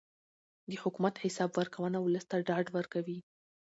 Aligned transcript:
د 0.69 0.71
حکومت 0.83 1.15
حساب 1.23 1.49
ورکونه 1.59 1.97
ولس 2.01 2.25
ته 2.31 2.35
ډاډ 2.47 2.65
ورکوي 2.77 3.19